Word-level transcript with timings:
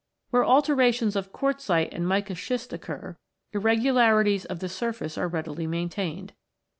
Where 0.31 0.43
alternations 0.43 1.15
of 1.15 1.31
quartzite 1.31 1.93
and 1.93 2.07
mica 2.09 2.33
schist 2.33 2.73
occur, 2.73 3.17
irregularities 3.53 4.45
of 4.45 4.57
the 4.57 4.67
surface 4.67 5.15
are 5.15 5.27
readily 5.27 5.67
main 5.67 5.89
tained. 5.89 6.31